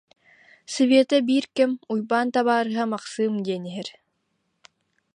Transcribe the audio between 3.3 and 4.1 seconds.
диэн иһэр